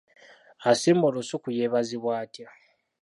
[0.69, 2.49] Asimba olusuku yeebazibwa atya?